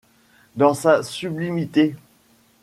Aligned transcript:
Dans 0.55 0.73
sa 0.73 1.03
sublimité 1.03 1.95